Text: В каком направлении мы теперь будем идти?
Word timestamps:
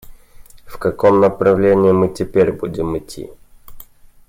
В 0.65 0.79
каком 0.79 1.19
направлении 1.19 1.91
мы 1.91 2.09
теперь 2.11 2.51
будем 2.53 2.97
идти? 2.97 3.29